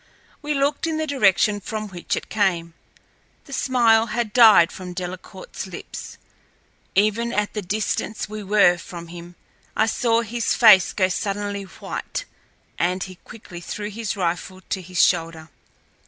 We 0.41 0.55
looked 0.55 0.87
in 0.87 0.97
the 0.97 1.05
direction 1.05 1.59
from 1.61 1.87
which 1.89 2.15
it 2.15 2.27
came. 2.27 2.73
The 3.45 3.53
smile 3.53 4.07
had 4.07 4.33
died 4.33 4.71
from 4.71 4.95
Delcarte's 4.95 5.67
lips. 5.67 6.17
Even 6.95 7.31
at 7.31 7.53
the 7.53 7.61
distance 7.61 8.27
we 8.27 8.41
were 8.41 8.79
from 8.79 9.09
him 9.09 9.35
I 9.77 9.85
saw 9.85 10.21
his 10.21 10.55
face 10.55 10.91
go 10.91 11.07
suddenly 11.07 11.65
white, 11.65 12.25
and 12.79 13.03
he 13.03 13.17
quickly 13.23 13.61
threw 13.61 13.91
his 13.91 14.17
rifle 14.17 14.61
to 14.71 14.81
his 14.81 15.05
shoulder. 15.05 15.49